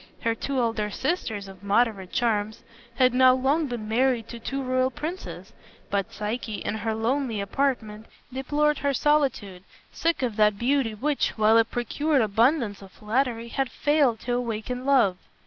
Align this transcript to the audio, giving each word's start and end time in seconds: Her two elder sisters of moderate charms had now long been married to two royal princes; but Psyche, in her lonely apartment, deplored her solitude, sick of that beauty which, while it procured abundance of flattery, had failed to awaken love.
Her 0.21 0.33
two 0.33 0.57
elder 0.57 0.89
sisters 0.89 1.47
of 1.47 1.61
moderate 1.63 2.11
charms 2.11 2.63
had 2.95 3.13
now 3.13 3.35
long 3.35 3.67
been 3.67 3.87
married 3.87 4.27
to 4.29 4.39
two 4.39 4.63
royal 4.63 4.89
princes; 4.89 5.53
but 5.91 6.11
Psyche, 6.11 6.55
in 6.55 6.73
her 6.73 6.95
lonely 6.95 7.39
apartment, 7.39 8.07
deplored 8.33 8.79
her 8.79 8.95
solitude, 8.95 9.63
sick 9.91 10.23
of 10.23 10.37
that 10.37 10.57
beauty 10.57 10.95
which, 10.95 11.37
while 11.37 11.59
it 11.59 11.69
procured 11.69 12.23
abundance 12.23 12.81
of 12.81 12.91
flattery, 12.91 13.49
had 13.49 13.69
failed 13.69 14.19
to 14.21 14.33
awaken 14.33 14.87
love. 14.87 15.17